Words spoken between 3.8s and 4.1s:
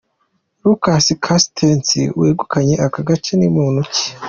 ki?.